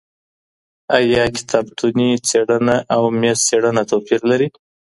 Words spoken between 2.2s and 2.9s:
څېړنه